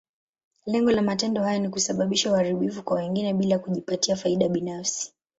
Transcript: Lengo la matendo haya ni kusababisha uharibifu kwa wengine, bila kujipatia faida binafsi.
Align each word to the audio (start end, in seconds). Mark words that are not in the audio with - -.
Lengo 0.65 0.91
la 0.91 1.01
matendo 1.01 1.43
haya 1.43 1.59
ni 1.59 1.69
kusababisha 1.69 2.31
uharibifu 2.31 2.83
kwa 2.83 2.97
wengine, 2.97 3.33
bila 3.33 3.59
kujipatia 3.59 4.15
faida 4.15 4.49
binafsi. 4.49 5.13